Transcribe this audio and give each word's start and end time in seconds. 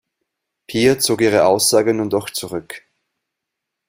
Pia 0.65 0.97
zog 0.99 1.21
ihre 1.21 1.45
Aussage 1.45 1.93
nun 1.93 2.09
doch 2.09 2.31
zurück. 2.31 2.87